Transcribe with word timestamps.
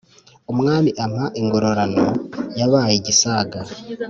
umwami 0.51 0.89
ampa 1.03 1.25
ingororano 1.41 2.05
yabaye 2.59 2.93
igisaga, 2.99 3.59